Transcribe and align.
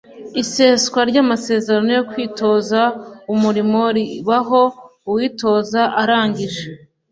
Iseswa 0.41 0.99
ry’amasezerano 1.09 1.89
yo 1.97 2.03
kwitoza 2.09 2.79
umurimo 3.33 3.81
ribaho 3.95 4.61
uwitoza 5.09 5.81
arangije 6.01 6.63